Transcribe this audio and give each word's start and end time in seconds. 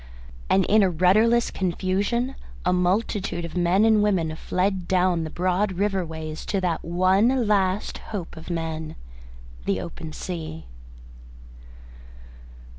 And 0.49 0.65
in 0.65 0.81
a 0.81 0.89
rudderless 0.89 1.51
confusion 1.51 2.33
a 2.65 2.73
multitude 2.73 3.45
of 3.45 3.55
men 3.55 3.85
and 3.85 4.01
women 4.01 4.35
fled 4.35 4.87
down 4.87 5.23
the 5.25 5.29
broad 5.29 5.73
river 5.73 6.03
ways 6.03 6.43
to 6.47 6.59
that 6.59 6.83
one 6.83 7.45
last 7.45 7.99
hope 7.99 8.35
of 8.35 8.49
men 8.49 8.95
the 9.65 9.79
open 9.79 10.11
sea. 10.11 10.65